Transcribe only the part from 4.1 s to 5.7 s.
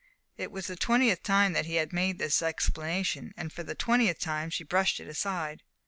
time, she brushed it aside.